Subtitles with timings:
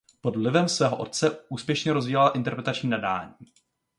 [0.21, 3.33] Pod vlivem svého otce úspěšně rozvíjela interpretační nadání.